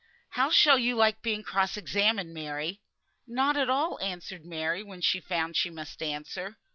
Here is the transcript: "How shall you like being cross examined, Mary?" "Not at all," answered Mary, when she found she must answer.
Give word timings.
"How 0.31 0.49
shall 0.49 0.79
you 0.79 0.95
like 0.95 1.21
being 1.21 1.43
cross 1.43 1.77
examined, 1.77 2.33
Mary?" 2.33 2.81
"Not 3.27 3.55
at 3.55 3.69
all," 3.69 3.99
answered 4.01 4.43
Mary, 4.47 4.81
when 4.81 5.01
she 5.01 5.19
found 5.19 5.55
she 5.55 5.69
must 5.69 6.01
answer. 6.01 6.57